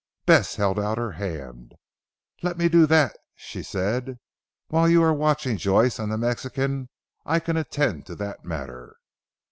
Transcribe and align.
Bess 0.25 0.55
held 0.55 0.79
out 0.79 0.97
her 0.97 1.11
hand. 1.11 1.75
"Let 2.41 2.57
me 2.57 2.67
do 2.69 2.87
that," 2.87 3.15
she 3.35 3.61
said, 3.61 4.17
"while 4.69 4.89
you 4.89 5.03
are 5.03 5.13
watching 5.13 5.57
Joyce 5.57 5.99
and 5.99 6.11
the 6.11 6.17
Mexican 6.17 6.89
I 7.23 7.39
can 7.39 7.55
attend 7.55 8.07
to 8.07 8.15
that 8.15 8.43
matter." 8.43 8.95